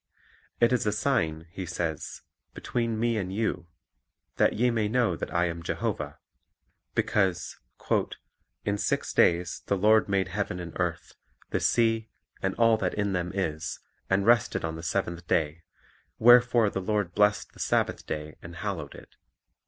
It 0.59 0.73
is 0.73 0.87
"a 0.87 0.91
sign," 0.91 1.45
He 1.51 1.67
says, 1.67 2.23
"between 2.55 2.99
Me 2.99 3.17
and 3.17 3.31
you;... 3.31 3.67
that 4.37 4.53
ye 4.53 4.71
may 4.71 4.87
know 4.87 5.15
that 5.15 5.31
I 5.31 5.45
am 5.45 5.61
Jehovah;" 5.61 6.17
because 6.95 7.59
"in 8.65 8.79
six 8.79 9.13
days 9.13 9.61
the 9.67 9.77
Lord 9.77 10.09
made 10.09 10.29
heaven 10.29 10.59
and 10.59 10.73
earth, 10.79 11.13
the 11.51 11.59
sea, 11.59 12.09
and 12.41 12.55
all 12.55 12.77
that 12.77 12.95
in 12.95 13.13
them 13.13 13.31
is, 13.35 13.79
and 14.09 14.25
rested 14.25 14.63
the 14.63 14.81
seventh 14.81 15.27
day; 15.27 15.61
wherefore 16.17 16.71
the 16.71 16.81
Lord 16.81 17.13
blessed 17.13 17.53
the 17.53 17.59
Sabbath 17.59 18.07
day, 18.07 18.37
and 18.41 18.55
hallowed 18.55 18.95
it." 18.95 19.17